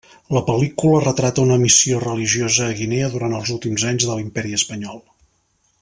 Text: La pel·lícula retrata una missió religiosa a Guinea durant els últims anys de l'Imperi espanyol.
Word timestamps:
La 0.35 0.41
pel·lícula 0.45 1.01
retrata 1.03 1.43
una 1.43 1.57
missió 1.65 1.99
religiosa 2.05 2.65
a 2.69 2.77
Guinea 2.81 3.11
durant 3.17 3.37
els 3.41 3.53
últims 3.57 3.87
anys 3.93 4.09
de 4.09 4.15
l'Imperi 4.21 4.57
espanyol. 4.63 4.99